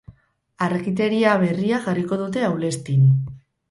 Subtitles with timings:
[0.67, 3.11] Argiteria berria jarriko dute Aulestin.